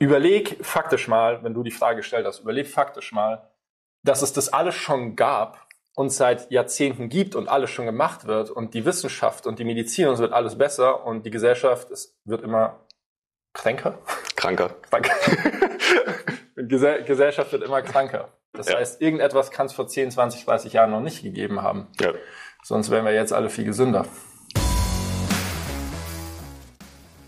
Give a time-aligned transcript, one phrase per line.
[0.00, 3.48] überleg faktisch mal, wenn du die Frage gestellt hast, überleg faktisch mal,
[4.02, 8.50] dass es das alles schon gab und seit Jahrzehnten gibt und alles schon gemacht wird
[8.50, 12.16] und die Wissenschaft und die Medizin und es wird alles besser und die Gesellschaft es
[12.24, 12.80] wird immer
[13.52, 13.98] kränker.
[14.36, 14.70] Kranker.
[14.88, 15.12] Kranker.
[16.56, 18.28] Gesell Gesellschaft wird immer kranker.
[18.52, 18.78] Das Ja.
[18.78, 21.88] heißt, irgendetwas kann es vor 10, 20, 30 Jahren noch nicht gegeben haben.
[22.00, 22.12] Ja.
[22.62, 24.06] Sonst wären wir jetzt alle viel gesünder.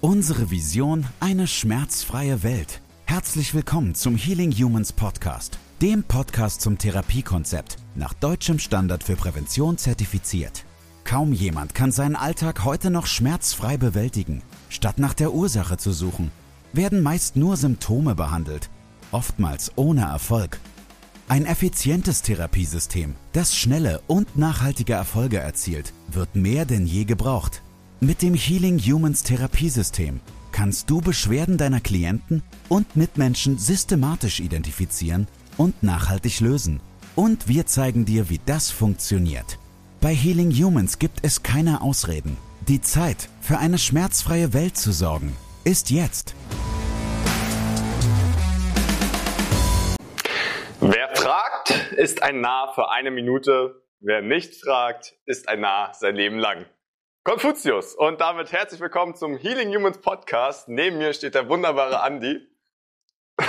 [0.05, 2.81] Unsere Vision, eine schmerzfreie Welt.
[3.05, 9.79] Herzlich willkommen zum Healing Humans Podcast, dem Podcast zum Therapiekonzept, nach deutschem Standard für Prävention
[9.79, 10.65] zertifiziert.
[11.05, 14.43] Kaum jemand kann seinen Alltag heute noch schmerzfrei bewältigen.
[14.71, 16.33] Statt nach der Ursache zu suchen,
[16.73, 18.71] werden meist nur Symptome behandelt,
[19.13, 20.59] oftmals ohne Erfolg.
[21.29, 27.63] Ein effizientes Therapiesystem, das schnelle und nachhaltige Erfolge erzielt, wird mehr denn je gebraucht.
[28.05, 30.19] Mit dem Healing Humans Therapiesystem
[30.51, 36.81] kannst du Beschwerden deiner Klienten und Mitmenschen systematisch identifizieren und nachhaltig lösen.
[37.15, 39.57] Und wir zeigen dir, wie das funktioniert.
[40.01, 42.37] Bei Healing Humans gibt es keine Ausreden.
[42.67, 46.35] Die Zeit, für eine schmerzfreie Welt zu sorgen, ist jetzt.
[50.81, 53.81] Wer fragt, ist ein Narr für eine Minute.
[54.01, 56.67] Wer nicht fragt, ist ein Narr sein Leben lang.
[57.25, 57.95] Konfuzius.
[57.95, 60.69] Und damit herzlich willkommen zum Healing Humans Podcast.
[60.69, 62.49] Neben mir steht der wunderbare Andi.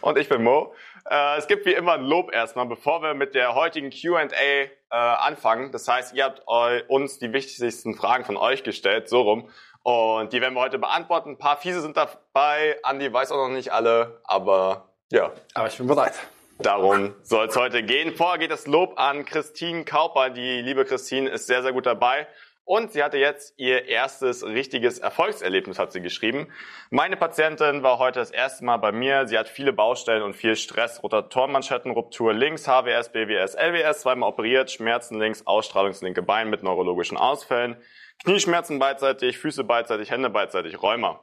[0.00, 0.74] Und ich bin Mo.
[1.08, 4.68] Äh, es gibt wie immer ein Lob erstmal, bevor wir mit der heutigen Q&A äh,
[4.90, 5.70] anfangen.
[5.70, 6.42] Das heißt, ihr habt
[6.88, 9.48] uns die wichtigsten Fragen von euch gestellt, so rum.
[9.84, 11.30] Und die werden wir heute beantworten.
[11.30, 12.80] Ein paar fiese sind dabei.
[12.82, 16.14] Andi weiß auch noch nicht alle, aber ja, Aber ich bin bereit.
[16.58, 18.16] Darum soll es heute gehen.
[18.16, 20.30] Vorher geht das Lob an Christine Kauper.
[20.30, 22.26] Die liebe Christine ist sehr, sehr gut dabei.
[22.66, 26.50] Und sie hatte jetzt ihr erstes richtiges Erfolgserlebnis, hat sie geschrieben.
[26.88, 29.28] Meine Patientin war heute das erste Mal bei mir.
[29.28, 31.02] Sie hat viele Baustellen und viel Stress.
[31.02, 37.76] Rotatorenmanschettenruptur links, HWS, BWS, LWS, zweimal operiert, Schmerzen links, Ausstrahlungslinke Bein mit neurologischen Ausfällen,
[38.24, 41.20] Knieschmerzen beidseitig, Füße beidseitig, Hände beidseitig, Rheuma.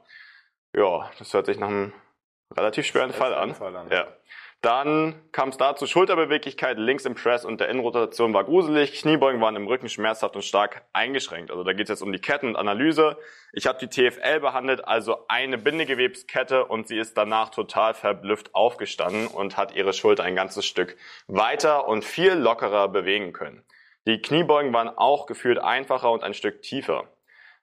[0.76, 1.92] Ja, das hört sich nach einem
[2.56, 3.54] relativ schweren Fall an.
[3.56, 3.90] Fall an.
[3.90, 4.06] Ja.
[4.62, 9.56] Dann kam es dazu, Schulterbeweglichkeit links im Press und der Innenrotation war gruselig, Kniebeugen waren
[9.56, 11.50] im Rücken schmerzhaft und stark eingeschränkt.
[11.50, 13.18] Also da geht es jetzt um die Ketten und Analyse.
[13.52, 19.26] Ich habe die TFL behandelt, also eine Bindegewebskette und sie ist danach total verblüfft aufgestanden
[19.26, 20.96] und hat ihre Schulter ein ganzes Stück
[21.26, 23.64] weiter und viel lockerer bewegen können.
[24.06, 27.08] Die Kniebeugen waren auch gefühlt einfacher und ein Stück tiefer.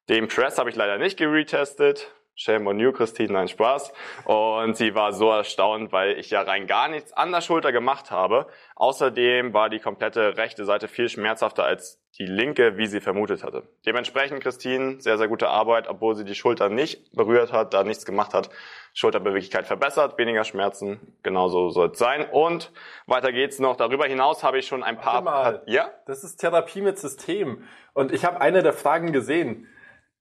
[0.09, 2.13] Den Press habe ich leider nicht geretestet.
[2.41, 3.91] Shame on you, Christine, nein, Spaß.
[4.23, 8.11] Und sie war so erstaunt, weil ich ja rein gar nichts an der Schulter gemacht
[8.11, 8.47] habe.
[8.77, 13.67] Außerdem war die komplette rechte Seite viel schmerzhafter als die linke, wie sie vermutet hatte.
[13.85, 18.05] Dementsprechend, Christine, sehr, sehr gute Arbeit, obwohl sie die Schulter nicht berührt hat, da nichts
[18.05, 18.49] gemacht hat.
[18.93, 22.25] Schulterbeweglichkeit verbessert, weniger Schmerzen, genauso soll es sein.
[22.31, 22.71] Und
[23.05, 23.75] weiter geht's noch.
[23.75, 25.25] Darüber hinaus habe ich schon ein paar...
[25.25, 25.63] Warte mal.
[25.65, 25.91] Ja?
[26.05, 27.67] Das ist Therapie mit System.
[27.93, 29.67] Und ich habe eine der Fragen gesehen.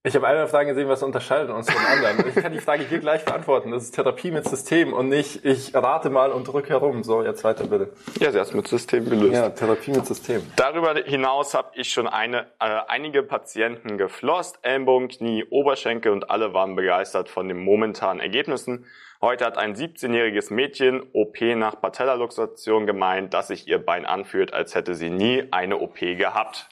[0.04, 2.28] Ich habe eine der Fragen gesehen, was unterscheidet uns von anderen.
[2.28, 3.72] Ich kann die Frage hier gleich beantworten.
[3.72, 7.02] Das ist Therapie mit System und nicht ich rate mal und drücke herum.
[7.02, 7.92] So, jetzt weiter bitte.
[8.20, 9.34] Ja, sie hat es mit System gelöst.
[9.34, 10.40] Ja, Therapie mit System.
[10.54, 16.54] Darüber hinaus habe ich schon eine, äh, einige Patienten geflosst, Ellenbogen, Knie, Oberschenkel und alle
[16.54, 18.86] waren begeistert von den momentanen Ergebnissen.
[19.20, 24.76] Heute hat ein 17-jähriges Mädchen OP nach Patellaluxation gemeint, dass sich ihr Bein anfühlt, als
[24.76, 26.68] hätte sie nie eine OP gehabt.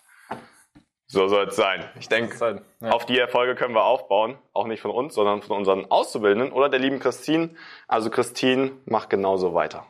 [1.08, 1.84] So soll es sein.
[2.00, 2.90] Ich denke, ja.
[2.90, 4.36] auf die Erfolge können wir aufbauen.
[4.52, 7.50] Auch nicht von uns, sondern von unseren Auszubildenden oder der lieben Christine.
[7.86, 9.86] Also Christine, mach genauso weiter.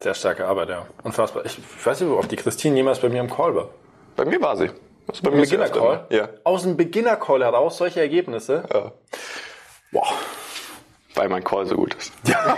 [0.00, 0.86] Sehr starke Arbeit, ja.
[1.02, 1.44] Unfassbar.
[1.44, 3.68] Ich weiß nicht, ob die Christine jemals bei mir im Call war.
[4.16, 4.70] Bei mir war sie.
[5.08, 6.06] Also bei Im mir ist Beginner-Call?
[6.10, 6.28] Ja.
[6.44, 8.64] Aus dem Beginner-Call heraus solche Ergebnisse?
[8.72, 8.92] ja.
[9.90, 10.06] Boah.
[11.14, 12.12] Weil mein Call so gut ist.
[12.28, 12.56] Ja,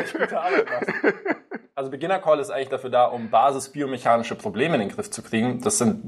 [0.00, 1.14] echt gute Arbeit machst.
[1.74, 5.60] Also Beginner Call ist eigentlich dafür da, um basisbiomechanische Probleme in den Griff zu kriegen.
[5.60, 6.02] Das sind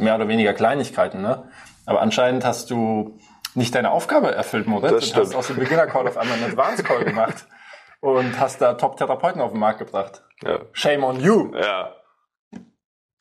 [0.00, 1.50] mehr oder weniger Kleinigkeiten, ne?
[1.86, 3.18] Aber anscheinend hast du
[3.54, 5.26] nicht deine Aufgabe erfüllt, Moritz, Das und stimmt.
[5.26, 7.46] hast aus dem Beginner Call auf einmal einen Advanced Call gemacht
[8.00, 10.22] und hast da Top-Therapeuten auf den Markt gebracht.
[10.42, 10.58] Ja.
[10.72, 11.52] Shame on you.
[11.56, 11.92] ja.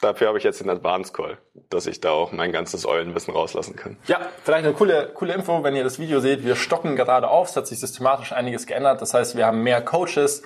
[0.02, 1.38] Dafür habe ich jetzt den Advance Call,
[1.70, 3.98] dass ich da auch mein ganzes Eulenwissen rauslassen kann.
[4.08, 6.44] Ja, vielleicht eine coole, coole Info, wenn ihr das Video seht.
[6.44, 7.50] Wir stocken gerade auf.
[7.50, 9.02] Es hat sich systematisch einiges geändert.
[9.02, 10.44] Das heißt, wir haben mehr Coaches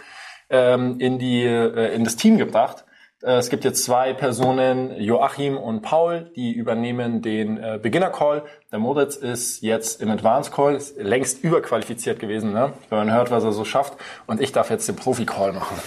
[0.50, 2.86] ähm, in, die, äh, in das Team gebracht.
[3.22, 8.44] Äh, es gibt jetzt zwei Personen, Joachim und Paul, die übernehmen den äh, Beginner Call.
[8.72, 12.74] Der Moritz ist jetzt im Advanced Call, ist längst überqualifiziert gewesen, ne?
[12.90, 13.98] wenn man hört, was er so schafft.
[14.28, 15.78] Und ich darf jetzt den Profi Call machen.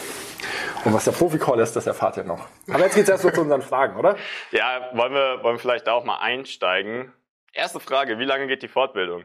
[0.84, 2.48] Und was der Profi Call ist, das erfahrt ihr noch.
[2.68, 4.16] Aber jetzt geht's erst mal zu unseren Fragen, oder?
[4.50, 7.12] Ja, wollen wir, wollen wir vielleicht da auch mal einsteigen?
[7.52, 9.24] Erste Frage, wie lange geht die Fortbildung?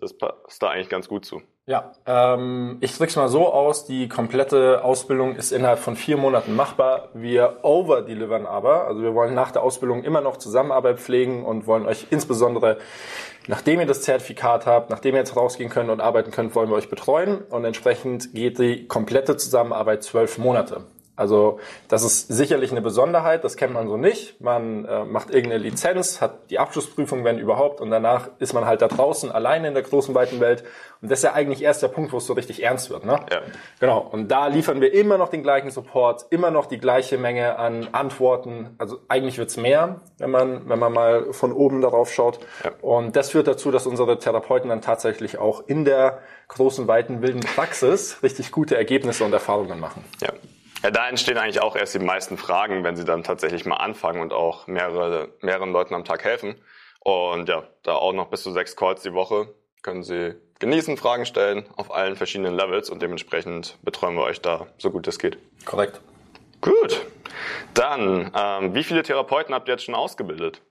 [0.00, 1.42] Das passt da eigentlich ganz gut zu.
[1.66, 6.54] Ja, ähm, ich drück's mal so aus, die komplette Ausbildung ist innerhalb von vier Monaten
[6.54, 7.08] machbar.
[7.14, 11.84] Wir overdelivern aber, also wir wollen nach der Ausbildung immer noch Zusammenarbeit pflegen und wollen
[11.86, 12.78] euch insbesondere,
[13.48, 16.76] nachdem ihr das Zertifikat habt, nachdem ihr jetzt rausgehen könnt und arbeiten könnt, wollen wir
[16.76, 20.84] euch betreuen und entsprechend geht die komplette Zusammenarbeit zwölf Monate.
[21.18, 24.40] Also das ist sicherlich eine Besonderheit, das kennt man so nicht.
[24.40, 28.82] Man äh, macht irgendeine Lizenz, hat die Abschlussprüfung, wenn überhaupt, und danach ist man halt
[28.82, 30.62] da draußen alleine in der großen weiten Welt.
[31.02, 33.04] Und das ist ja eigentlich erst der Punkt, wo es so richtig ernst wird.
[33.04, 33.18] Ne?
[33.32, 33.40] Ja.
[33.80, 33.98] Genau.
[33.98, 37.88] Und da liefern wir immer noch den gleichen Support, immer noch die gleiche Menge an
[37.90, 38.76] Antworten.
[38.78, 42.38] Also eigentlich wird's mehr, wenn man, wenn man mal von oben darauf schaut.
[42.62, 42.70] Ja.
[42.80, 47.40] Und das führt dazu, dass unsere Therapeuten dann tatsächlich auch in der großen, weiten, wilden
[47.40, 50.04] Praxis richtig gute Ergebnisse und Erfahrungen machen.
[50.22, 50.32] Ja.
[50.82, 54.20] Ja, da entstehen eigentlich auch erst die meisten Fragen, wenn sie dann tatsächlich mal anfangen
[54.20, 56.56] und auch mehrere, mehreren Leuten am Tag helfen.
[57.00, 61.24] Und ja, da auch noch bis zu sechs Calls die Woche können Sie genießen, Fragen
[61.24, 65.38] stellen auf allen verschiedenen Levels und dementsprechend betreuen wir euch da so gut es geht.
[65.64, 66.00] Korrekt.
[66.60, 67.06] Gut.
[67.74, 70.62] Dann, ähm, wie viele Therapeuten habt ihr jetzt schon ausgebildet?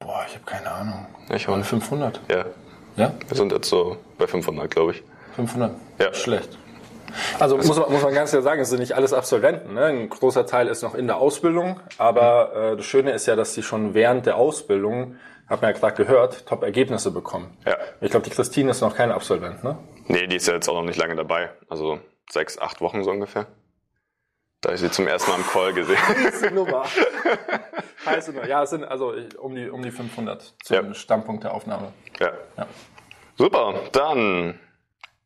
[0.00, 1.06] Boah, ich habe keine Ahnung.
[1.30, 1.62] Ich auch.
[1.62, 2.20] 500?
[2.30, 2.46] Ja,
[2.96, 3.12] Ja?
[3.26, 5.02] wir sind jetzt so bei 500, glaube ich.
[5.36, 5.72] 500?
[5.98, 6.14] Ja.
[6.14, 6.56] Schlecht.
[7.38, 9.74] Also muss man, muss man ganz klar sagen, es sind nicht alles Absolventen.
[9.74, 9.84] Ne?
[9.84, 13.54] Ein großer Teil ist noch in der Ausbildung, aber äh, das Schöne ist ja, dass
[13.54, 15.16] sie schon während der Ausbildung,
[15.48, 17.56] hat man ja gerade gehört, Top-Ergebnisse bekommen.
[17.66, 17.76] Ja.
[18.00, 19.78] Ich glaube, die Christine ist noch kein Absolvent, ne?
[20.06, 21.50] Nee, die ist ja jetzt auch noch nicht lange dabei.
[21.68, 22.00] Also
[22.30, 23.46] sechs, acht Wochen so ungefähr.
[24.60, 25.96] Da ich sie zum ersten Mal im Call gesehen.
[26.08, 26.84] Heiße Nummer.
[28.04, 28.46] Heiße Nummer.
[28.48, 30.94] Ja, es sind also um die, um die 500 zum Ja.
[30.94, 31.92] Standpunkt der Aufnahme.
[32.20, 32.32] ja.
[32.56, 32.66] Ja.
[33.36, 34.58] Super, dann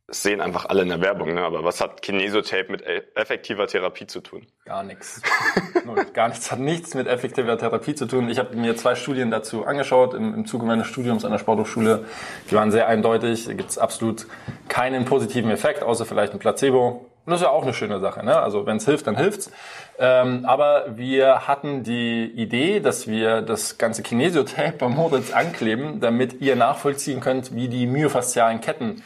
[0.09, 1.41] sehen einfach alle in der Werbung, ne?
[1.41, 4.45] aber was hat Kinesiotape mit e- effektiver Therapie zu tun?
[4.65, 5.21] Gar nichts.
[6.13, 6.51] Gar nichts.
[6.51, 8.29] Hat nichts mit effektiver Therapie zu tun.
[8.29, 12.05] Ich habe mir zwei Studien dazu angeschaut im, im Zuge meines Studiums an der Sporthochschule.
[12.49, 13.45] Die waren sehr eindeutig.
[13.45, 14.27] Da gibt es absolut
[14.67, 17.09] keinen positiven Effekt, außer vielleicht ein Placebo.
[17.25, 18.25] Und das ist ja auch eine schöne Sache.
[18.25, 18.37] Ne?
[18.37, 19.49] Also wenn es hilft, dann hilft's.
[19.97, 26.41] Ähm, aber wir hatten die Idee, dass wir das ganze Kinesiotape bei Moritz ankleben, damit
[26.41, 29.01] ihr nachvollziehen könnt, wie die myofaszialen Ketten,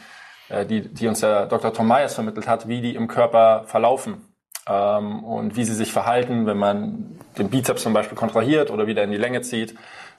[0.50, 1.72] die, die uns der Dr.
[1.72, 4.24] Tom Myers vermittelt hat, wie die im Körper verlaufen
[4.68, 9.02] ähm, und wie sie sich verhalten, wenn man den Bizeps zum Beispiel kontrahiert oder wieder
[9.02, 9.74] in die Länge zieht.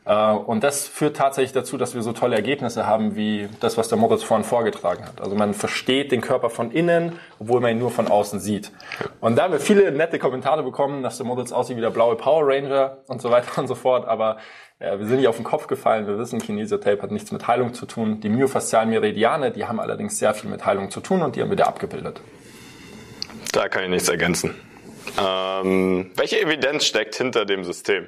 [0.06, 3.88] Äh, und das führt tatsächlich dazu, dass wir so tolle Ergebnisse haben, wie das, was
[3.88, 5.22] der Moritz vorhin vorgetragen hat.
[5.22, 8.72] Also man versteht den Körper von innen, obwohl man ihn nur von außen sieht.
[9.22, 12.16] Und da haben wir viele nette Kommentare bekommen, dass der Moritz aussieht wie der blaue
[12.16, 14.08] Power Ranger und so weiter und so fort.
[14.08, 14.38] Aber
[14.80, 16.08] ja, wir sind nicht auf den Kopf gefallen.
[16.08, 18.22] Wir wissen, Kinesiotape hat nichts mit Heilung zu tun.
[18.22, 21.50] Die myofaszialen Meridiane, die haben allerdings sehr viel mit Heilung zu tun und die haben
[21.50, 22.22] wir da abgebildet.
[23.52, 24.56] Da kann ich nichts ergänzen.
[25.20, 28.08] Ähm, welche Evidenz steckt hinter dem System?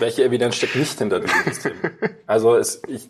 [0.00, 1.72] Welche Evidenz steckt nicht hinter diesem System?
[2.26, 3.08] Also es, ich,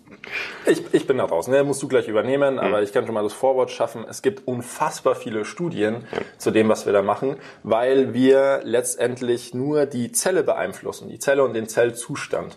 [0.67, 1.63] ich, ich bin da draußen, ne?
[1.63, 4.05] musst du gleich übernehmen, aber ich kann schon mal das Vorwort schaffen.
[4.09, 6.05] Es gibt unfassbar viele Studien
[6.39, 11.45] zu dem, was wir da machen, weil wir letztendlich nur die Zelle beeinflussen, die Zelle
[11.45, 12.57] und den Zellzustand.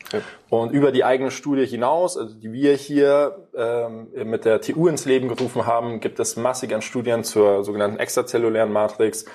[0.50, 5.06] Und über die eigene Studie hinaus, also die wir hier ähm, mit der TU ins
[5.06, 9.26] Leben gerufen haben, gibt es massig an Studien zur sogenannten extrazellulären Matrix,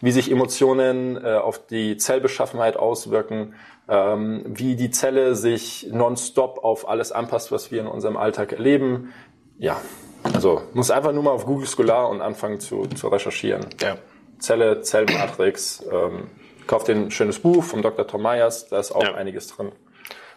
[0.00, 3.54] wie sich Emotionen äh, auf die Zellbeschaffenheit auswirken,
[3.88, 9.12] ähm, wie die Zelle sich nonstop auf alles anpasst, was wir in unserem Alltag erleben.
[9.58, 9.80] Ja,
[10.22, 13.66] also muss einfach nur mal auf Google Scholar und anfangen zu, zu recherchieren.
[13.80, 13.96] Ja.
[14.38, 16.28] Zelle, Zellmatrix, ähm,
[16.66, 18.06] kauft ein schönes Buch vom Dr.
[18.06, 19.14] Tom Myers, da ist auch Ja.
[19.14, 19.72] einiges drin.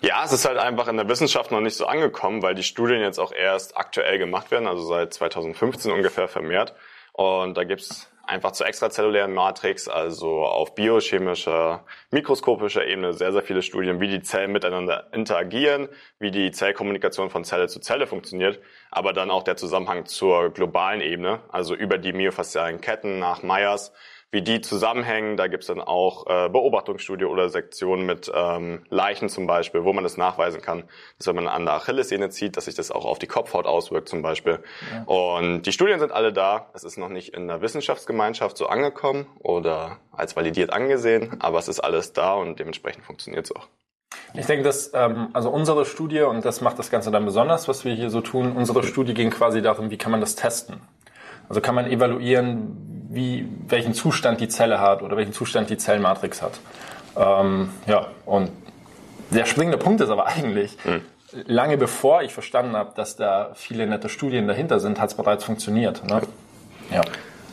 [0.01, 3.01] Ja, es ist halt einfach in der Wissenschaft noch nicht so angekommen, weil die Studien
[3.01, 6.73] jetzt auch erst aktuell gemacht werden, also seit 2015 ungefähr vermehrt.
[7.11, 13.63] Und da gibt's einfach zur extrazellulären Matrix, also auf biochemischer, mikroskopischer Ebene sehr, sehr viele
[13.63, 18.59] Studien, wie die Zellen miteinander interagieren, wie die Zellkommunikation von Zelle zu Zelle funktioniert,
[18.91, 23.93] aber dann auch der Zusammenhang zur globalen Ebene, also über die myofaszialen Ketten nach Myers,
[24.31, 25.37] wie die zusammenhängen.
[25.37, 30.03] Da gibt's dann auch äh, Beobachtungsstudie oder Sektionen mit ähm, Leichen zum Beispiel, wo man
[30.03, 30.83] das nachweisen kann,
[31.17, 34.09] dass wenn man an der Achillessehne zieht, dass sich das auch auf die Kopfhaut auswirkt
[34.09, 34.59] zum Beispiel.
[35.05, 36.69] Und die Studien sind alle da.
[36.73, 41.67] Es ist noch nicht in der Wissenschaftsgemeinschaft so angekommen oder als validiert angesehen, aber es
[41.67, 43.67] ist alles da und dementsprechend funktioniert's auch.
[44.33, 47.85] Ich denke, dass ähm, also unsere Studie, und das macht das Ganze dann besonders, was
[47.85, 50.81] wir hier so tun, unsere Studie ging quasi darum, wie kann man das testen?
[51.49, 56.41] Also kann man evaluieren, wie, welchen Zustand die Zelle hat oder welchen Zustand die Zellmatrix
[56.41, 56.59] hat.
[57.17, 58.51] Ähm, ja, und
[59.31, 60.77] der springende Punkt ist aber eigentlich,
[61.45, 65.43] lange bevor ich verstanden habe, dass da viele nette Studien dahinter sind, hat es bereits
[65.43, 66.03] funktioniert.
[66.07, 66.21] Ne?
[66.91, 67.01] Ja.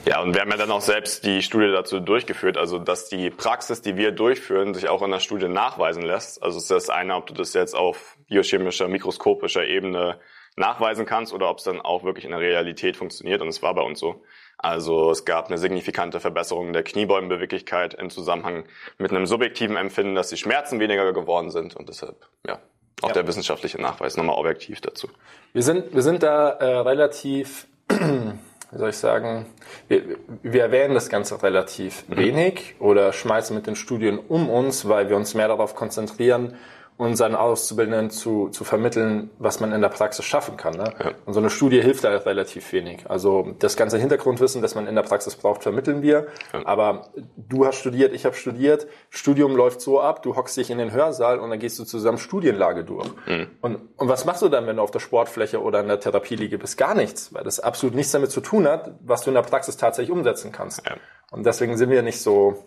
[0.07, 3.29] Ja, und wir haben ja dann auch selbst die Studie dazu durchgeführt, also dass die
[3.29, 6.45] Praxis, die wir durchführen, sich auch in der Studie nachweisen lässt.
[6.45, 10.21] Also es ist das eine, ob du das jetzt auf biochemischer, mikroskopischer Ebene
[10.57, 13.43] nachweisen kannst oder ob es dann auch wirklich in der Realität funktioniert.
[13.43, 14.23] Und es war bei uns so.
[14.59, 18.65] Also es gab eine signifikante Verbesserung der Kniebeugenbeweglichkeit im Zusammenhang
[18.99, 22.59] mit einem subjektiven Empfinden, dass die Schmerzen weniger geworden sind und deshalb, ja,
[23.03, 23.15] auch ja.
[23.15, 25.09] der wissenschaftliche Nachweis nochmal objektiv dazu.
[25.53, 29.45] Wir sind, wir sind da äh, relativ, wie soll ich sagen,
[29.89, 32.17] wir, wir erwähnen das Ganze relativ mhm.
[32.17, 36.57] wenig oder schmeißen mit den Studien um uns, weil wir uns mehr darauf konzentrieren,
[36.99, 40.75] und seinen Auszubildenden zu, zu vermitteln, was man in der Praxis schaffen kann.
[40.75, 40.95] Ne?
[40.99, 41.11] Ja.
[41.27, 43.11] Und so eine Studie hilft da relativ wenig.
[43.11, 46.29] Also das ganze Hintergrundwissen, das man in der Praxis braucht, vermitteln wir.
[46.55, 46.65] Ja.
[46.65, 48.87] Aber du hast studiert, ich habe studiert.
[49.11, 52.17] Studium läuft so ab, du hockst dich in den Hörsaal und dann gehst du zusammen
[52.19, 53.09] Studienlage durch.
[53.27, 53.49] Mhm.
[53.61, 56.57] Und, und was machst du dann, wenn du auf der Sportfläche oder in der Therapieliege
[56.57, 56.79] bist?
[56.79, 59.77] Gar nichts, weil das absolut nichts damit zu tun hat, was du in der Praxis
[59.77, 60.83] tatsächlich umsetzen kannst.
[60.87, 60.97] Ja.
[61.31, 62.65] Und deswegen sind wir nicht so,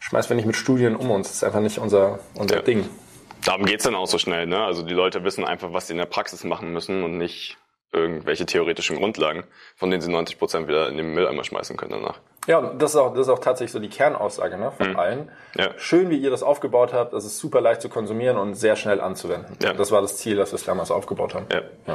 [0.00, 1.28] schmeißen wir nicht mit Studien um uns.
[1.28, 2.88] Das ist einfach nicht unser, unser Ding.
[3.48, 4.46] Darum geht's dann auch so schnell.
[4.46, 4.62] Ne?
[4.62, 7.56] Also die Leute wissen einfach, was sie in der Praxis machen müssen und nicht
[7.94, 12.20] irgendwelche theoretischen Grundlagen, von denen sie 90 Prozent wieder in den Mülleimer schmeißen können danach.
[12.46, 14.98] Ja, das ist auch, das ist auch tatsächlich so die Kernaussage ne, von mhm.
[14.98, 15.30] allen.
[15.56, 15.70] Ja.
[15.78, 17.14] Schön, wie ihr das aufgebaut habt.
[17.14, 19.56] Das ist super leicht zu konsumieren und sehr schnell anzuwenden.
[19.62, 19.72] Ja.
[19.72, 21.46] Das war das Ziel, das wir es damals aufgebaut haben.
[21.50, 21.62] Ja.
[21.86, 21.94] ja.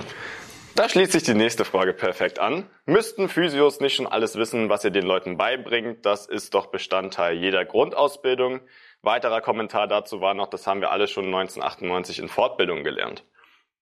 [0.76, 2.68] Da schließt sich die nächste Frage perfekt an.
[2.88, 6.04] Müssten Physios nicht schon alles wissen, was ihr den Leuten beibringt?
[6.04, 8.62] Das ist doch Bestandteil jeder Grundausbildung.
[9.04, 13.26] Weiterer Kommentar dazu war noch, das haben wir alle schon 1998 in Fortbildung gelernt.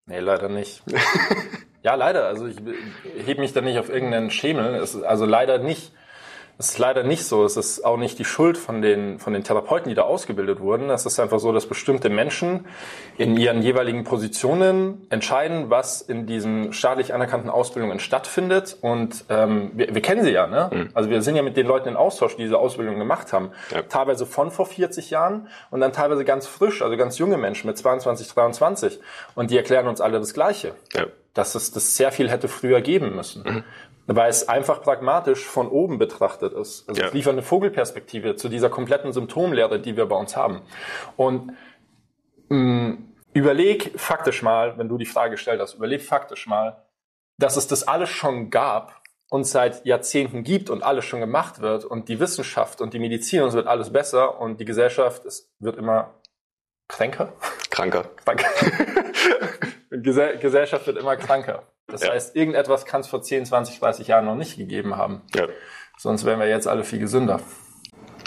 [0.08, 0.82] Nee, leider nicht.
[1.84, 2.26] ja, leider.
[2.26, 2.58] Also ich,
[3.26, 4.76] hebe mich da nicht auf irgendeinen Schemel.
[4.76, 5.94] Es, also leider nicht.
[6.58, 7.44] Das ist leider nicht so.
[7.44, 10.90] Es ist auch nicht die Schuld von den, von den Therapeuten, die da ausgebildet wurden.
[10.90, 12.66] Es ist einfach so, dass bestimmte Menschen
[13.18, 18.78] in ihren jeweiligen Positionen entscheiden, was in diesen staatlich anerkannten Ausbildungen stattfindet.
[18.82, 20.48] Und ähm, wir, wir kennen sie ja.
[20.48, 20.70] Ne?
[20.72, 20.90] Mhm.
[20.94, 23.52] Also wir sind ja mit den Leuten in Austausch, die diese Ausbildung gemacht haben.
[23.72, 23.82] Ja.
[23.84, 27.78] Teilweise von vor 40 Jahren und dann teilweise ganz frisch, also ganz junge Menschen mit
[27.78, 29.00] 22, 23.
[29.36, 30.74] Und die erklären uns alle das Gleiche.
[30.94, 33.44] Ja dass es das sehr viel hätte früher geben müssen.
[33.44, 33.64] Mhm
[34.08, 36.88] weil es einfach pragmatisch von oben betrachtet ist.
[36.90, 37.08] Also ja.
[37.08, 40.62] es liefert eine Vogelperspektive zu dieser kompletten Symptomlehre, die wir bei uns haben.
[41.16, 41.54] Und
[42.50, 46.86] mh, mm, überleg faktisch mal, wenn du die Frage gestellt hast, überleg faktisch mal,
[47.38, 51.86] dass es das alles schon gab und seit Jahrzehnten gibt und alles schon gemacht wird
[51.86, 55.50] und die Wissenschaft und die Medizin und es wird alles besser und die Gesellschaft es
[55.60, 56.14] wird immer
[56.90, 57.32] kränker.
[57.70, 58.04] Kranker.
[58.26, 58.48] Kranker.
[59.90, 61.64] Gesellschaft wird immer kranker.
[61.92, 62.12] Das ja.
[62.12, 65.22] heißt, irgendetwas kann es vor 10, 20, 30 Jahren noch nicht gegeben haben.
[65.36, 65.48] Ja.
[65.98, 67.42] Sonst wären wir jetzt alle viel gesünder.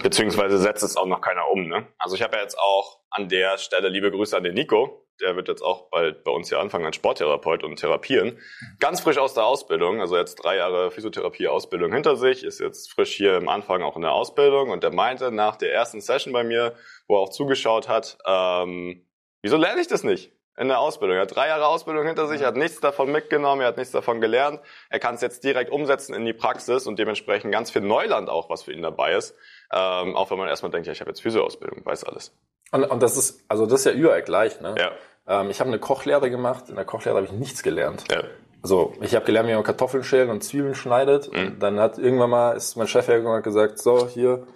[0.03, 1.67] Beziehungsweise setzt es auch noch keiner um.
[1.67, 1.87] Ne?
[1.99, 5.07] Also ich habe ja jetzt auch an der Stelle liebe Grüße an den Nico.
[5.21, 8.39] Der wird jetzt auch bald bei uns hier anfangen als Sporttherapeut und therapieren.
[8.81, 13.15] Ganz frisch aus der Ausbildung, also jetzt drei Jahre Physiotherapie-Ausbildung hinter sich, ist jetzt frisch
[13.15, 16.43] hier im Anfang auch in der Ausbildung und der meinte nach der ersten Session bei
[16.43, 16.75] mir,
[17.07, 19.09] wo er auch zugeschaut hat, ähm,
[19.43, 20.33] wieso lerne ich das nicht?
[20.57, 21.17] In der Ausbildung.
[21.17, 23.93] Er hat drei Jahre Ausbildung hinter sich, er hat nichts davon mitgenommen, er hat nichts
[23.93, 24.61] davon gelernt.
[24.89, 28.51] Er kann es jetzt direkt umsetzen in die Praxis und dementsprechend ganz viel Neuland auch,
[28.51, 29.35] was für ihn dabei ist.
[29.73, 32.33] Ähm, auch wenn man erstmal denkt, ja, ich habe jetzt Physioausbildung, weiß alles.
[32.71, 34.75] Und, und das ist, also das ist ja überall gleich, ne?
[34.79, 34.93] Ja.
[35.27, 38.05] Ähm, ich habe eine Kochlehre gemacht, in der Kochlehre habe ich nichts gelernt.
[38.11, 38.23] Ja.
[38.63, 41.33] Also ich habe gelernt, wie man Kartoffeln schälen und Zwiebeln schneidet.
[41.33, 41.47] Mhm.
[41.47, 44.47] Und dann hat irgendwann mal, ist mein Chef hergekommen und gesagt, so, hier,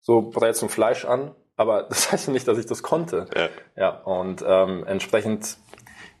[0.00, 3.26] so brätst du Fleisch an aber das heißt nicht, dass ich das konnte.
[3.34, 5.56] Ja, ja und ähm, entsprechend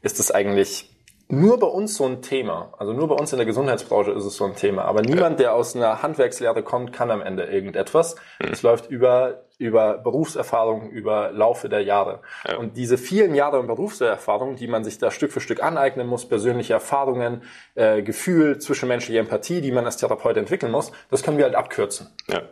[0.02, 0.90] ist es eigentlich
[1.28, 2.72] nur bei uns so ein Thema.
[2.78, 4.84] Also nur bei uns in der Gesundheitsbranche ist es so ein Thema.
[4.84, 8.14] Aber niemand, der aus einer Handwerkslehre kommt, kann am Ende irgendetwas.
[8.40, 8.52] Mhm.
[8.52, 12.20] Es läuft über, über Berufserfahrung, über Laufe der Jahre.
[12.46, 12.58] Ja.
[12.58, 16.74] Und diese vielen Jahre Berufserfahrung, die man sich da Stück für Stück aneignen muss, persönliche
[16.74, 17.42] Erfahrungen,
[17.74, 22.14] äh, Gefühl, zwischenmenschliche Empathie, die man als Therapeut entwickeln muss, das können wir halt abkürzen.
[22.28, 22.42] Ja.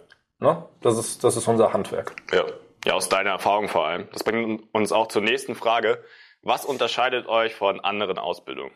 [0.40, 0.64] Ne?
[0.80, 2.16] Das, ist, das ist unser Handwerk.
[2.32, 2.44] Ja.
[2.84, 4.08] Ja, aus deiner Erfahrung vor allem.
[4.12, 6.04] Das bringt uns auch zur nächsten Frage.
[6.42, 8.72] Was unterscheidet euch von anderen Ausbildungen?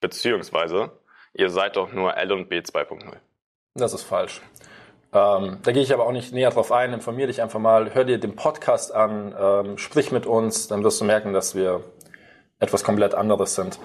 [0.00, 0.92] Beziehungsweise,
[1.32, 3.16] ihr seid doch nur L und B 2.0.
[3.74, 4.42] Das ist falsch.
[5.14, 6.92] Ähm, da gehe ich aber auch nicht näher drauf ein.
[6.92, 11.00] Informier dich einfach mal, hör dir den Podcast an, ähm, sprich mit uns, dann wirst
[11.00, 11.82] du merken, dass wir
[12.58, 13.78] etwas komplett anderes sind.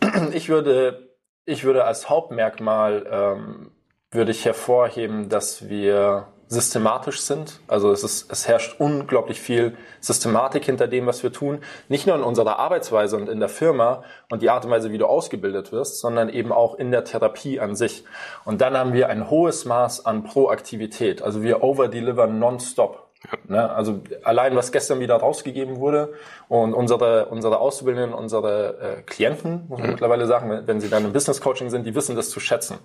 [0.32, 1.10] Ich würde,
[1.44, 3.72] ich würde als Hauptmerkmal ähm,
[4.10, 7.60] würde ich hervorheben, dass wir systematisch sind.
[7.68, 11.60] Also es, ist, es herrscht unglaublich viel Systematik hinter dem, was wir tun.
[11.88, 14.98] Nicht nur in unserer Arbeitsweise und in der Firma und die Art und Weise, wie
[14.98, 18.04] du ausgebildet wirst, sondern eben auch in der Therapie an sich.
[18.44, 21.22] Und dann haben wir ein hohes Maß an Proaktivität.
[21.22, 23.09] Also wir overdeliver nonstop.
[23.48, 23.70] Ne?
[23.70, 26.14] Also allein, was gestern wieder rausgegeben wurde
[26.48, 29.92] und unsere, unsere Auszubildenden, unsere äh, Klienten, muss man mhm.
[29.92, 32.78] mittlerweile sagen, wenn sie dann im Business Coaching sind, die wissen das zu schätzen.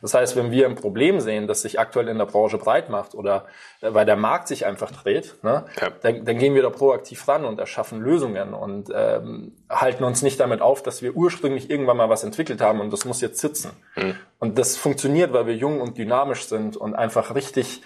[0.00, 3.14] Das heißt, wenn wir ein Problem sehen, das sich aktuell in der Branche breit macht
[3.14, 3.46] oder
[3.80, 5.88] äh, weil der Markt sich einfach dreht, ne, ja.
[6.02, 10.38] dann, dann gehen wir da proaktiv ran und erschaffen Lösungen und ähm, halten uns nicht
[10.38, 13.72] damit auf, dass wir ursprünglich irgendwann mal was entwickelt haben und das muss jetzt sitzen.
[13.96, 14.14] Mhm.
[14.38, 17.82] Und das funktioniert, weil wir jung und dynamisch sind und einfach richtig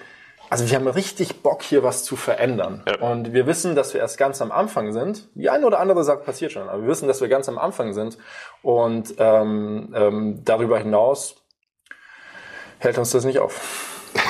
[0.54, 2.84] also wir haben richtig Bock, hier was zu verändern.
[2.88, 3.04] Ja.
[3.04, 5.26] Und wir wissen, dass wir erst ganz am Anfang sind.
[5.34, 7.92] Die eine oder andere Sache passiert schon, aber wir wissen, dass wir ganz am Anfang
[7.92, 8.18] sind.
[8.62, 11.34] Und ähm, ähm, darüber hinaus
[12.78, 13.90] hält uns das nicht auf.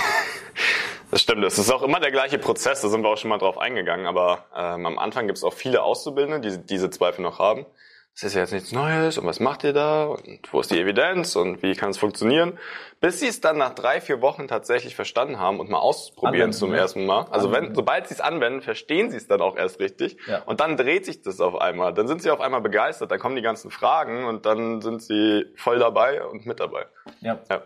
[1.11, 3.39] Das stimmt, das ist auch immer der gleiche Prozess, da sind wir auch schon mal
[3.39, 7.39] drauf eingegangen, aber ähm, am Anfang gibt es auch viele Auszubildende, die diese Zweifel noch
[7.39, 7.67] haben
[8.15, 10.79] das ist ja jetzt nichts Neues und was macht ihr da und wo ist die
[10.79, 12.59] Evidenz und wie kann es funktionieren,
[13.01, 16.53] bis sie es dann nach drei, vier Wochen tatsächlich verstanden haben und mal ausprobieren anwenden,
[16.57, 16.79] zum ja.
[16.79, 17.27] ersten Mal.
[17.31, 20.43] Also wenn, sobald sie es anwenden, verstehen sie es dann auch erst richtig ja.
[20.47, 21.93] und dann dreht sich das auf einmal.
[21.93, 25.47] Dann sind sie auf einmal begeistert, dann kommen die ganzen Fragen und dann sind sie
[25.57, 26.87] voll dabei und mit dabei.
[27.21, 27.41] Ja.
[27.51, 27.63] ja.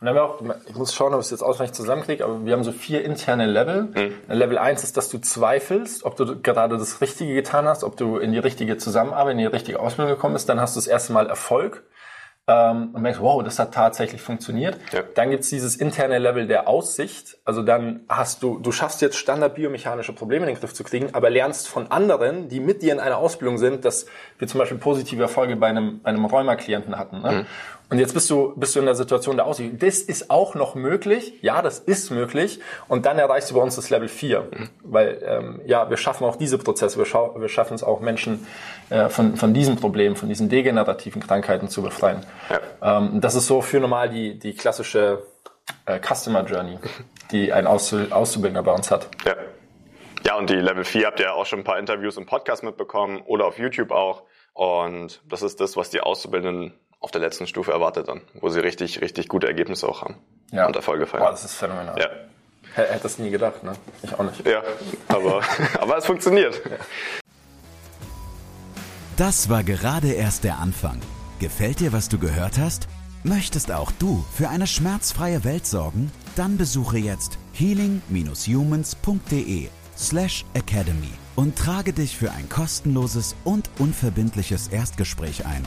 [0.00, 2.44] Und dann haben wir auch, ich muss schauen, ob ich es jetzt ausreichend zusammenkriege, aber
[2.44, 3.82] wir haben so vier interne Level.
[3.82, 4.12] Mhm.
[4.28, 8.18] Level 1 ist, dass du zweifelst, ob du gerade das Richtige getan hast, ob du
[8.18, 10.48] in die richtige Zusammenarbeit, in die richtige Ausbildung gekommen bist.
[10.48, 11.82] Dann hast du das erste Mal Erfolg
[12.48, 14.78] ähm, und merkst, wow, das hat tatsächlich funktioniert.
[14.92, 15.02] Ja.
[15.14, 17.36] Dann gibt's dieses interne Level der Aussicht.
[17.44, 21.28] Also dann hast du, du schaffst jetzt standardbiomechanische Probleme in den Griff zu kriegen, aber
[21.28, 24.06] lernst von anderen, die mit dir in einer Ausbildung sind, dass
[24.38, 27.20] wir zum Beispiel positive Erfolge bei einem, bei einem Rheuma-Klienten hatten.
[27.20, 27.32] Ne?
[27.32, 27.46] Mhm.
[27.90, 29.82] Und jetzt bist du, bist du in der Situation der Aussicht.
[29.82, 31.32] Das ist auch noch möglich.
[31.40, 32.60] Ja, das ist möglich.
[32.86, 34.40] Und dann erreichst du bei uns das Level 4.
[34.40, 34.70] Mhm.
[34.82, 36.98] Weil, ähm, ja, wir schaffen auch diese Prozesse.
[36.98, 38.46] Wir, scha wir schaffen es auch, Menschen
[38.90, 42.26] äh, von, von diesem Problem, von diesen degenerativen Krankheiten zu befreien.
[42.50, 42.98] Ja.
[42.98, 45.22] Ähm, das ist so für normal die, die klassische
[45.86, 46.78] äh, Customer Journey,
[47.32, 49.08] die ein Auszubildender bei uns hat.
[49.24, 49.34] Ja.
[50.26, 53.22] Ja, und die Level 4 habt ihr auch schon ein paar Interviews im Podcast mitbekommen
[53.24, 54.24] oder auf YouTube auch.
[54.52, 58.60] Und das ist das, was die Auszubildenden auf der letzten Stufe erwartet dann, wo sie
[58.60, 60.16] richtig, richtig gute Ergebnisse auch haben
[60.50, 60.66] ja.
[60.66, 61.24] und Erfolge feiern.
[61.24, 61.98] Boah, das ist phänomenal.
[61.98, 62.08] Ja.
[62.74, 63.72] Hätte das nie gedacht, ne?
[64.02, 64.46] Ich auch nicht.
[64.46, 64.62] Ja,
[65.08, 65.40] aber,
[65.80, 66.60] aber es funktioniert.
[66.64, 66.76] Ja.
[69.16, 71.00] Das war gerade erst der Anfang.
[71.40, 72.86] Gefällt dir, was du gehört hast?
[73.24, 76.12] Möchtest auch du für eine schmerzfreie Welt sorgen?
[76.36, 85.44] Dann besuche jetzt healing-humans.de slash academy und trage dich für ein kostenloses und unverbindliches Erstgespräch
[85.46, 85.66] ein.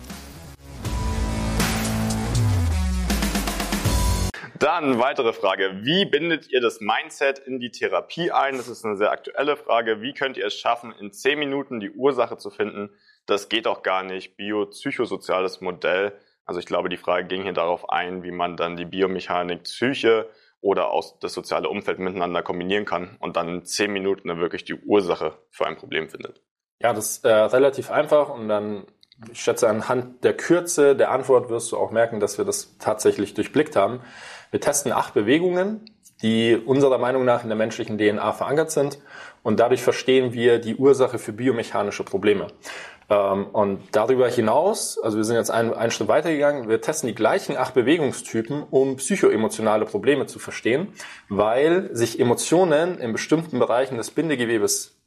[4.61, 5.79] Dann weitere Frage.
[5.81, 8.57] Wie bindet ihr das Mindset in die Therapie ein?
[8.57, 10.03] Das ist eine sehr aktuelle Frage.
[10.03, 12.91] Wie könnt ihr es schaffen, in zehn Minuten die Ursache zu finden?
[13.25, 14.37] Das geht auch gar nicht.
[14.37, 16.13] Biopsychosoziales Modell.
[16.45, 20.29] Also ich glaube, die Frage ging hier darauf ein, wie man dann die Biomechanik, Psyche
[20.59, 24.63] oder auch das soziale Umfeld miteinander kombinieren kann und dann in zehn Minuten dann wirklich
[24.63, 26.39] die Ursache für ein Problem findet.
[26.79, 28.85] Ja, das ist äh, relativ einfach und dann
[29.31, 33.33] ich schätze, anhand der Kürze der Antwort wirst du auch merken, dass wir das tatsächlich
[33.33, 34.01] durchblickt haben.
[34.51, 35.81] Wir testen acht Bewegungen,
[36.21, 38.99] die unserer Meinung nach in der menschlichen DNA verankert sind.
[39.43, 42.47] Und dadurch verstehen wir die Ursache für biomechanische Probleme.
[43.09, 47.15] Ähm, und darüber hinaus, also wir sind jetzt einen, einen Schritt weitergegangen, wir testen die
[47.15, 50.89] gleichen acht Bewegungstypen, um psychoemotionale Probleme zu verstehen,
[51.27, 55.00] weil sich Emotionen in bestimmten Bereichen des Bindegewebes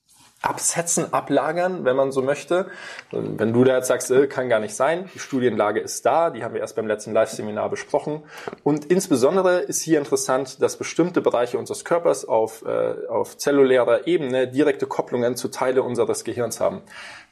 [0.44, 2.66] absetzen, ablagern, wenn man so möchte.
[3.10, 6.44] Wenn du da jetzt sagst, äh, kann gar nicht sein, die Studienlage ist da, die
[6.44, 8.22] haben wir erst beim letzten Live-Seminar besprochen.
[8.62, 14.48] Und insbesondere ist hier interessant, dass bestimmte Bereiche unseres Körpers auf, äh, auf zellulärer Ebene
[14.48, 16.82] direkte Kopplungen zu Teile unseres Gehirns haben.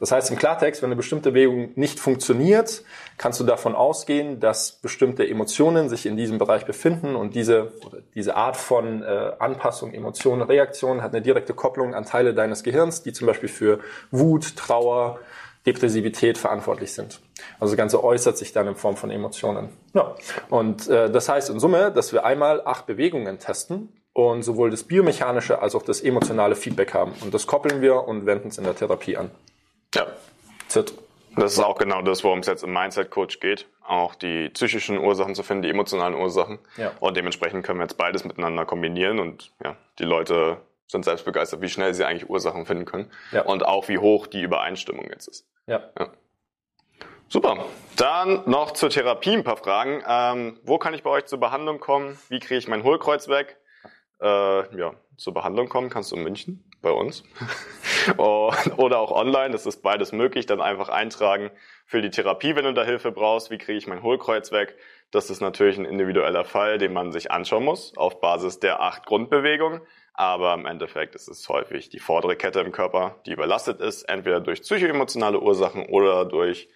[0.00, 2.82] Das heißt im Klartext, wenn eine bestimmte Bewegung nicht funktioniert,
[3.22, 7.70] kannst du davon ausgehen, dass bestimmte Emotionen sich in diesem Bereich befinden und diese,
[8.16, 13.04] diese Art von äh, Anpassung, Emotionen, Reaktion hat eine direkte Kopplung an Teile deines Gehirns,
[13.04, 13.78] die zum Beispiel für
[14.10, 15.20] Wut, Trauer,
[15.66, 17.20] Depressivität verantwortlich sind.
[17.60, 19.68] Also das Ganze äußert sich dann in Form von Emotionen.
[19.94, 20.16] Ja.
[20.50, 24.82] Und äh, das heißt in Summe, dass wir einmal acht Bewegungen testen und sowohl das
[24.82, 27.12] biomechanische als auch das emotionale Feedback haben.
[27.20, 29.30] Und das koppeln wir und wenden es in der Therapie an.
[29.94, 30.08] Ja.
[30.66, 30.92] Zit.
[31.36, 33.66] Das ist auch genau das, worum es jetzt im Mindset Coach geht.
[33.80, 36.58] Auch die psychischen Ursachen zu finden, die emotionalen Ursachen.
[36.76, 36.92] Ja.
[37.00, 41.62] Und dementsprechend können wir jetzt beides miteinander kombinieren und ja, die Leute sind selbst begeistert,
[41.62, 43.10] wie schnell sie eigentlich Ursachen finden können.
[43.32, 43.42] Ja.
[43.42, 45.46] Und auch wie hoch die Übereinstimmung jetzt ist.
[45.66, 45.90] Ja.
[45.98, 46.08] ja.
[47.28, 47.64] Super.
[47.96, 50.02] Dann noch zur Therapie ein paar Fragen.
[50.06, 52.18] Ähm, wo kann ich bei euch zur Behandlung kommen?
[52.28, 53.56] Wie kriege ich mein Hohlkreuz weg?
[54.20, 57.24] Äh, ja, zur Behandlung kommen kannst du in München bei uns.
[58.16, 60.46] Oder auch online, das ist beides möglich.
[60.46, 61.50] Dann einfach eintragen
[61.86, 63.50] für die Therapie, wenn du da Hilfe brauchst.
[63.50, 64.76] Wie kriege ich mein Hohlkreuz weg?
[65.10, 69.04] Das ist natürlich ein individueller Fall, den man sich anschauen muss auf Basis der acht
[69.06, 69.80] Grundbewegungen.
[70.14, 74.40] Aber im Endeffekt ist es häufig die vordere Kette im Körper, die überlastet ist, entweder
[74.40, 76.68] durch psychoemotionale Ursachen oder durch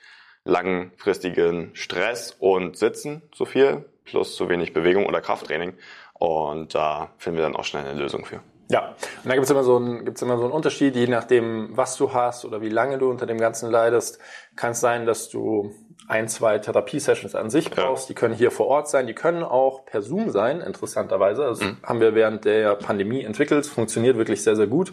[0.45, 5.75] langfristigen Stress und Sitzen zu viel, plus zu wenig Bewegung oder Krafttraining.
[6.15, 8.41] Und da finden wir dann auch schnell eine Lösung für.
[8.69, 8.89] Ja,
[9.23, 11.97] und da gibt es immer, so einen, gibt's immer so einen Unterschied, je nachdem, was
[11.97, 14.19] du hast oder wie lange du unter dem Ganzen leidest.
[14.57, 15.73] Kann es sein, dass du
[16.09, 18.05] ein, zwei Therapiesessions an sich brauchst.
[18.05, 18.09] Ja.
[18.09, 21.43] Die können hier vor Ort sein, die können auch per Zoom sein, interessanterweise.
[21.43, 21.77] Das mhm.
[21.83, 24.93] haben wir während der Pandemie entwickelt, funktioniert wirklich sehr, sehr gut.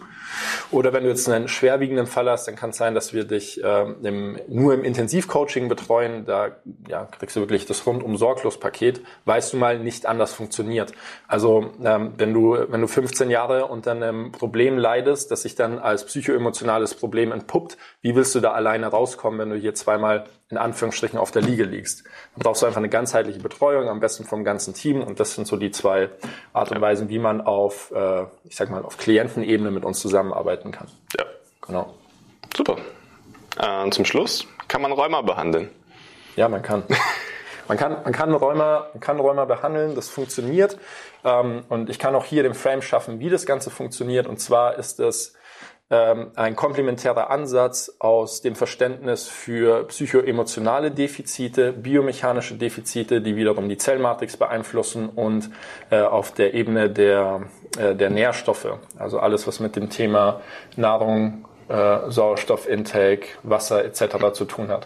[0.71, 3.61] Oder wenn du jetzt einen schwerwiegenden Fall hast, dann kann es sein, dass wir dich
[3.63, 6.25] ähm, im, nur im Intensivcoaching betreuen.
[6.25, 10.93] Da ja, kriegst du wirklich das rundum sorglos Paket, weißt du mal, nicht anders funktioniert.
[11.27, 15.79] Also ähm, wenn du wenn du 15 Jahre unter einem Problem leidest, das sich dann
[15.79, 20.57] als psychoemotionales Problem entpuppt, wie willst du da alleine rauskommen, wenn du hier zweimal in
[20.59, 22.03] Anführungsstrichen auf der Liege liegst.
[22.35, 25.01] Dann brauchst du einfach eine ganzheitliche Betreuung, am besten vom ganzen Team.
[25.01, 26.09] Und das sind so die zwei
[26.53, 30.71] Art und Weisen, wie man auf, äh, ich sag mal, auf Klientenebene mit uns zusammenarbeiten
[30.71, 30.87] kann.
[31.17, 31.25] Ja.
[31.61, 31.93] Genau.
[32.55, 32.77] Super.
[33.57, 35.69] Äh, zum Schluss kann man Rheuma behandeln.
[36.35, 36.83] Ja, man kann.
[37.69, 40.77] Man kann, man kann Rheuma, man kann Rheuma behandeln, das funktioniert.
[41.23, 44.27] Ähm, und ich kann auch hier den Frame schaffen, wie das Ganze funktioniert.
[44.27, 45.33] Und zwar ist es
[45.89, 54.37] ein komplementärer Ansatz aus dem Verständnis für psychoemotionale Defizite, biomechanische Defizite, die wiederum die Zellmatrix
[54.37, 55.51] beeinflussen und
[55.91, 57.43] äh, auf der Ebene der,
[57.77, 60.41] äh, der Nährstoffe, also alles, was mit dem Thema
[60.75, 64.31] Nahrung, äh, Sauerstoffintake, Wasser etc.
[64.33, 64.85] zu tun hat.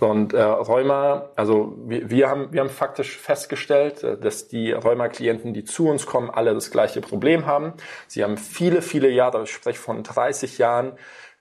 [0.00, 5.54] Und äh, Rheuma, also wir, wir, haben, wir haben faktisch festgestellt, äh, dass die Rheuma-Klienten,
[5.54, 7.74] die zu uns kommen, alle das gleiche Problem haben.
[8.08, 10.92] Sie haben viele, viele Jahre, ich spreche von 30 Jahren,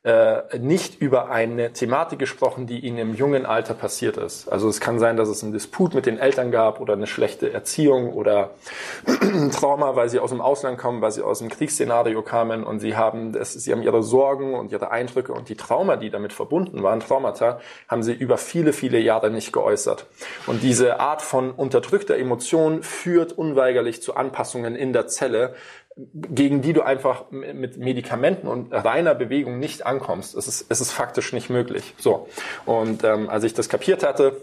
[0.03, 4.49] äh, nicht über eine Thematik gesprochen, die ihnen im jungen Alter passiert ist.
[4.49, 7.53] Also es kann sein, dass es einen Disput mit den Eltern gab oder eine schlechte
[7.53, 8.51] Erziehung oder
[9.53, 12.97] Trauma, weil sie aus dem Ausland kommen, weil sie aus dem Kriegsszenario kamen und sie
[12.97, 16.83] haben, das, sie haben ihre Sorgen und ihre Eindrücke und die Trauma, die damit verbunden
[16.83, 20.05] waren, Traumata, haben sie über viele, viele Jahre nicht geäußert.
[20.47, 25.55] Und diese Art von unterdrückter Emotion führt unweigerlich zu Anpassungen in der Zelle,
[25.95, 30.35] gegen die du einfach mit Medikamenten und reiner Bewegung nicht ankommst.
[30.35, 31.93] Es ist, es ist faktisch nicht möglich.
[31.97, 32.27] So.
[32.65, 34.37] Und ähm, als ich das kapiert hatte,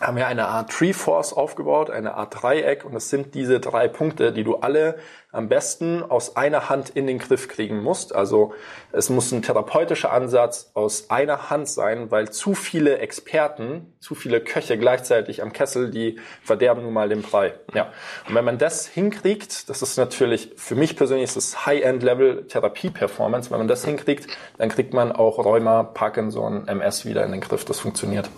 [0.00, 3.88] haben wir eine Art Tree Force aufgebaut, eine Art Dreieck und es sind diese drei
[3.88, 4.98] Punkte, die du alle
[5.32, 8.14] am besten aus einer Hand in den Griff kriegen musst.
[8.14, 8.52] Also
[8.92, 14.42] es muss ein therapeutischer Ansatz aus einer Hand sein, weil zu viele Experten, zu viele
[14.42, 17.54] Köche gleichzeitig am Kessel, die verderben nun mal den Brei.
[17.72, 17.90] Ja.
[18.28, 23.50] Und wenn man das hinkriegt, das ist natürlich für mich persönlich ist das High-End-Level Therapie-Performance,
[23.50, 24.26] wenn man das hinkriegt,
[24.58, 27.64] dann kriegt man auch Rheuma, Parkinson, MS wieder in den Griff.
[27.64, 28.28] Das funktioniert.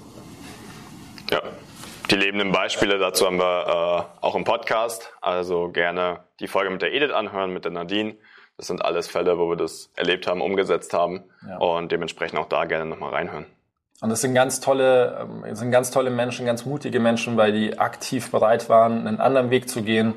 [2.10, 5.12] Die lebenden Beispiele dazu haben wir äh, auch im Podcast.
[5.20, 8.14] Also gerne die Folge mit der Edith anhören, mit der Nadine.
[8.56, 11.58] Das sind alles Fälle, wo wir das erlebt haben, umgesetzt haben ja.
[11.58, 13.44] und dementsprechend auch da gerne nochmal reinhören.
[14.00, 17.52] Und das sind ganz tolle, ähm, das sind ganz tolle Menschen, ganz mutige Menschen, weil
[17.52, 20.14] die aktiv bereit waren, einen anderen Weg zu gehen,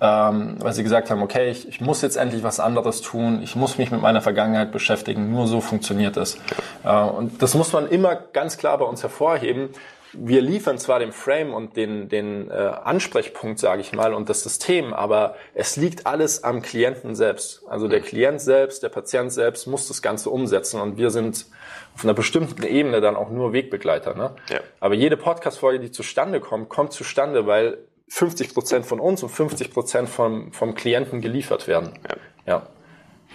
[0.00, 3.54] ähm, weil sie gesagt haben, okay, ich, ich muss jetzt endlich was anderes tun, ich
[3.54, 6.38] muss mich mit meiner Vergangenheit beschäftigen, nur so funktioniert es.
[6.82, 9.68] Äh, und das muss man immer ganz klar bei uns hervorheben
[10.12, 14.42] wir liefern zwar den Frame und den, den äh, Ansprechpunkt, sage ich mal, und das
[14.42, 17.62] System, aber es liegt alles am Klienten selbst.
[17.68, 21.46] Also der Klient selbst, der Patient selbst muss das Ganze umsetzen und wir sind
[21.94, 24.14] auf einer bestimmten Ebene dann auch nur Wegbegleiter.
[24.14, 24.32] Ne?
[24.48, 24.60] Ja.
[24.80, 29.72] Aber jede Podcast-Folge, die zustande kommt, kommt zustande, weil 50 Prozent von uns und 50
[29.72, 31.98] Prozent vom, vom Klienten geliefert werden.
[32.08, 32.16] Ja.
[32.46, 32.66] ja.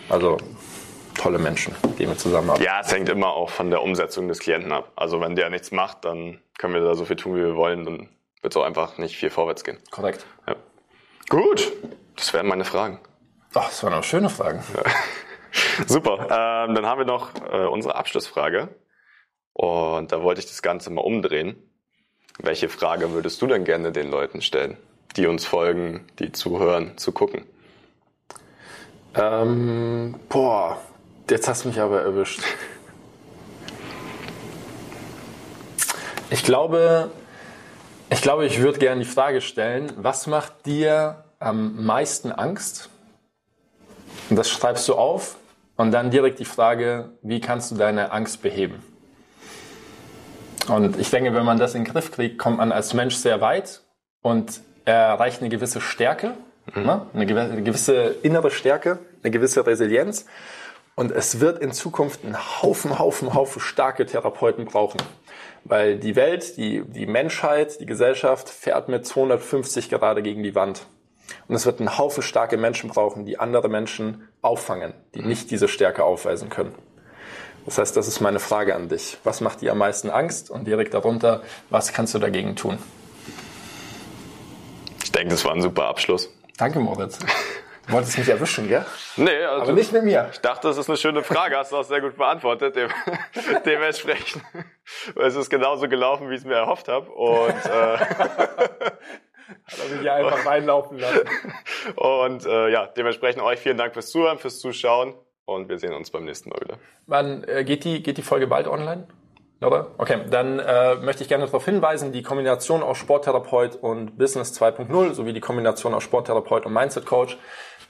[0.10, 0.38] Also
[1.16, 2.64] tolle Menschen, die wir zusammenarbeiten.
[2.64, 4.92] Ja, es hängt immer auch von der Umsetzung des Klienten ab.
[4.96, 7.86] Also wenn der nichts macht, dann können wir da so viel tun, wie wir wollen,
[7.86, 8.10] dann
[8.42, 9.78] wird es auch einfach nicht viel vorwärts gehen.
[9.92, 10.26] Korrekt.
[10.48, 10.56] Ja.
[11.30, 11.72] Gut,
[12.16, 13.00] das wären meine Fragen.
[13.54, 14.64] Ach, das waren auch schöne Fragen.
[14.76, 14.84] Ja.
[15.88, 18.70] Super, ähm, dann haben wir noch äh, unsere Abschlussfrage.
[19.54, 21.56] Und da wollte ich das Ganze mal umdrehen.
[22.40, 24.78] Welche Frage würdest du denn gerne den Leuten stellen,
[25.16, 27.46] die uns folgen, die zuhören, zu gucken?
[29.16, 30.78] Ähm, boah,
[31.30, 32.42] Jetzt hast du mich aber erwischt.
[36.30, 37.10] Ich glaube,
[38.12, 42.90] ich glaube, ich würde gerne die Frage stellen, was macht dir am meisten Angst?
[44.30, 45.38] Und das schreibst du auf
[45.78, 48.84] und dann direkt die Frage, wie kannst du deine Angst beheben?
[50.68, 53.42] Und ich denke, wenn man das in den Griff kriegt, kommt man als Mensch sehr
[53.42, 53.82] weit
[54.22, 56.34] und erreicht eine gewisse Stärke,
[56.74, 56.84] mhm.
[56.84, 57.06] ne?
[57.14, 60.26] eine gewisse innere Stärke, eine gewisse Resilienz.
[60.96, 65.02] Und es wird in Zukunft einen Haufen, Haufen, Haufen starke Therapeuten brauchen.
[65.66, 70.86] Weil die Welt, die, die Menschheit, die Gesellschaft fährt mit 250 gerade gegen die Wand.
[71.48, 75.68] Und es wird einen Haufen starke Menschen brauchen, die andere Menschen auffangen, die nicht diese
[75.68, 76.74] Stärke aufweisen können.
[77.66, 79.18] Das heißt, das ist meine Frage an dich.
[79.24, 80.52] Was macht dir am meisten Angst?
[80.52, 82.78] Und direkt darunter, was kannst du dagegen tun?
[85.04, 86.30] Ich denke, das war ein super Abschluss.
[86.58, 87.20] Danke, Moritz.
[87.88, 88.86] Du wolltest mich erwischen, gell?
[89.16, 90.30] Nee, also aber nicht mit mir.
[90.32, 92.76] Ich dachte, das ist eine schöne Frage, hast du auch sehr gut beantwortet.
[92.76, 92.90] Dem,
[93.66, 94.44] dementsprechend
[95.16, 97.10] es ist genauso gelaufen, wie ich es mir erhofft habe.
[97.12, 101.30] Und äh, hat er mich einfach reinlaufen lassen.
[101.96, 105.14] Und äh, ja, dementsprechend euch vielen Dank fürs Zuhören, fürs Zuschauen
[105.46, 106.78] und wir sehen uns beim nächsten Mal wieder.
[107.06, 109.08] Wann äh, geht, die, geht die Folge bald online?
[109.62, 109.92] Oder?
[109.98, 115.14] Okay, dann äh, möchte ich gerne darauf hinweisen, die Kombination aus Sporttherapeut und Business 2.0
[115.14, 117.38] sowie die Kombination aus Sporttherapeut und Mindset Coach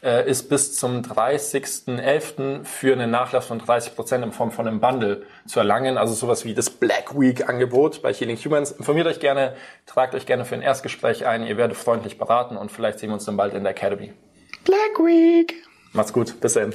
[0.03, 2.63] äh, ist bis zum 30.11.
[2.63, 5.97] für einen Nachlass von 30 Prozent in Form von einem Bundle zu erlangen.
[5.97, 8.71] Also sowas wie das Black Week Angebot bei Healing Humans.
[8.71, 9.55] Informiert euch gerne,
[9.85, 11.45] tragt euch gerne für ein Erstgespräch ein.
[11.45, 14.13] Ihr werdet freundlich beraten und vielleicht sehen wir uns dann bald in der Academy.
[14.63, 15.53] Black Week!
[15.93, 16.39] Macht's gut.
[16.41, 16.73] Bis dann.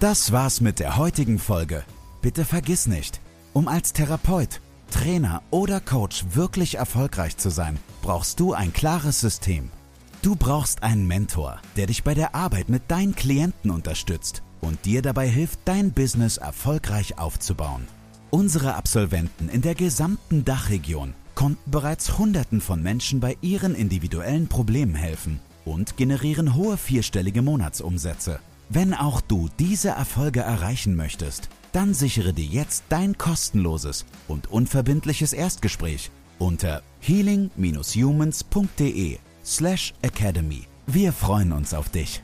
[0.00, 1.82] Das war's mit der heutigen Folge.
[2.20, 3.20] Bitte vergiss nicht,
[3.54, 4.60] um als Therapeut,
[4.90, 9.70] Trainer oder Coach wirklich erfolgreich zu sein, brauchst du ein klares System.
[10.26, 15.00] Du brauchst einen Mentor, der dich bei der Arbeit mit deinen Klienten unterstützt und dir
[15.00, 17.86] dabei hilft, dein Business erfolgreich aufzubauen.
[18.30, 24.96] Unsere Absolventen in der gesamten Dachregion konnten bereits Hunderten von Menschen bei ihren individuellen Problemen
[24.96, 28.40] helfen und generieren hohe vierstellige Monatsumsätze.
[28.68, 35.32] Wenn auch du diese Erfolge erreichen möchtest, dann sichere dir jetzt dein kostenloses und unverbindliches
[35.32, 36.10] Erstgespräch
[36.40, 40.66] unter healing-humans.de slash academy.
[40.86, 42.22] Wir freuen uns auf dich.